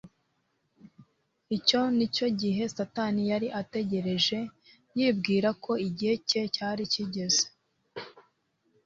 Icyo 1.57 1.81
ni 1.97 2.05
cyo 2.15 2.27
gihe 2.41 2.63
Satani 2.75 3.21
yari 3.31 3.47
ategereje. 3.61 4.37
Yibwiraga 4.97 5.57
ko 5.63 5.71
igihe 5.87 6.13
cye 6.29 6.41
cyari 6.55 6.83
kigeze, 6.93 7.43